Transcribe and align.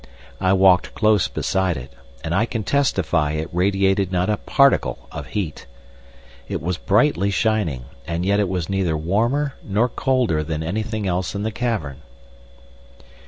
I 0.39 0.53
walked 0.53 0.95
close 0.95 1.27
beside 1.27 1.77
it, 1.77 1.93
and 2.23 2.33
I 2.33 2.47
can 2.47 2.63
testify 2.63 3.33
it 3.33 3.49
radiated 3.53 4.11
not 4.11 4.31
a 4.31 4.37
particle 4.37 5.07
of 5.11 5.27
heat. 5.27 5.67
It 6.49 6.59
was 6.59 6.79
brightly 6.79 7.29
shining, 7.29 7.85
and 8.07 8.25
yet 8.25 8.39
it 8.39 8.49
was 8.49 8.67
neither 8.67 8.97
warmer 8.97 9.53
nor 9.63 9.87
colder 9.87 10.41
than 10.43 10.63
anything 10.63 11.05
else 11.05 11.35
in 11.35 11.43
the 11.43 11.51
cavern. 11.51 12.01